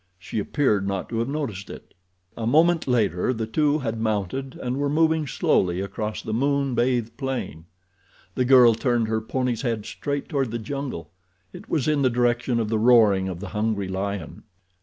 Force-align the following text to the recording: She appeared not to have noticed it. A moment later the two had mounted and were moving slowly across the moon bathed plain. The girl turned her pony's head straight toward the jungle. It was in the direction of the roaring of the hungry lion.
She 0.17 0.39
appeared 0.39 0.87
not 0.87 1.09
to 1.09 1.19
have 1.19 1.27
noticed 1.29 1.69
it. 1.69 1.93
A 2.35 2.47
moment 2.47 2.87
later 2.87 3.33
the 3.33 3.45
two 3.45 3.77
had 3.77 4.01
mounted 4.01 4.55
and 4.59 4.77
were 4.77 4.89
moving 4.89 5.27
slowly 5.27 5.79
across 5.79 6.23
the 6.23 6.33
moon 6.33 6.73
bathed 6.73 7.15
plain. 7.17 7.65
The 8.33 8.43
girl 8.45 8.73
turned 8.73 9.07
her 9.09 9.21
pony's 9.21 9.61
head 9.61 9.85
straight 9.85 10.27
toward 10.27 10.49
the 10.49 10.57
jungle. 10.57 11.11
It 11.53 11.69
was 11.69 11.87
in 11.87 12.01
the 12.01 12.09
direction 12.09 12.59
of 12.59 12.69
the 12.69 12.79
roaring 12.79 13.29
of 13.29 13.41
the 13.41 13.49
hungry 13.49 13.87
lion. 13.89 14.41